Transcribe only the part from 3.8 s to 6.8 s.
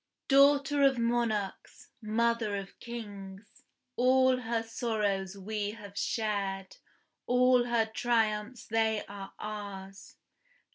All her sorrows we have shared,